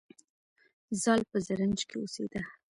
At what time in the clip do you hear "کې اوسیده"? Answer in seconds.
1.89-2.41